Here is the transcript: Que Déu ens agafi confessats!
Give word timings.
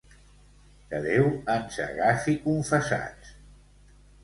Que 0.93 1.01
Déu 1.03 1.29
ens 1.57 1.77
agafi 1.85 2.37
confessats! 2.49 3.39